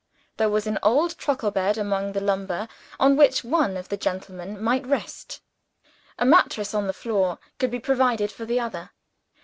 There 0.37 0.49
was 0.49 0.65
an 0.65 0.79
old 0.81 1.15
truckle 1.19 1.51
bed 1.51 1.77
among 1.77 2.13
the 2.13 2.21
lumber, 2.21 2.67
on 2.99 3.15
which 3.15 3.43
one 3.43 3.77
of 3.77 3.89
the 3.89 3.97
gentlemen 3.97 4.59
might 4.59 4.83
rest. 4.87 5.41
A 6.17 6.25
mattress 6.25 6.73
on 6.73 6.87
the 6.87 6.91
floor 6.91 7.37
could 7.59 7.69
be 7.69 7.79
provided 7.79 8.31
for 8.31 8.43
the 8.47 8.59
other. 8.59 8.89